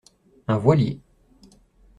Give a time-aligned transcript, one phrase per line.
[0.47, 0.99] Un voilier.